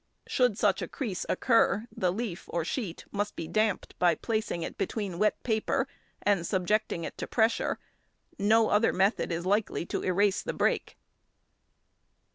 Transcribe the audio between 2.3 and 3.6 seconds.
or sheet must be